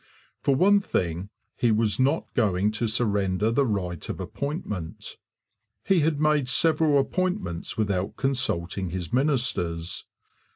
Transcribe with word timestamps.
For 0.41 0.55
one 0.55 0.79
thing, 0.79 1.29
he 1.55 1.69
was 1.71 1.99
not 1.99 2.33
going 2.33 2.71
to 2.71 2.87
surrender 2.87 3.51
the 3.51 3.67
right 3.67 4.09
of 4.09 4.19
appointment. 4.19 5.17
He 5.83 5.99
had 5.99 6.19
made 6.19 6.49
several 6.49 6.97
appointments 6.99 7.77
without 7.77 8.15
consulting 8.17 8.89
his 8.89 9.13
ministers. 9.13 10.07